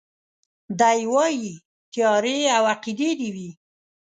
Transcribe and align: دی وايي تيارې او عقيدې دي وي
دی 0.79 0.99
وايي 1.13 1.53
تيارې 1.93 2.37
او 2.57 2.63
عقيدې 2.73 3.11
دي 3.19 3.29
وي 3.35 3.49